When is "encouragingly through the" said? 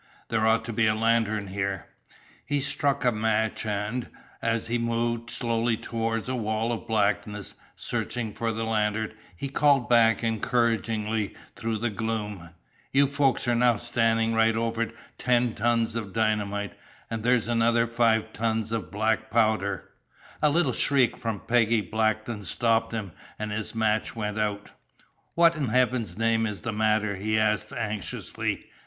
10.23-11.91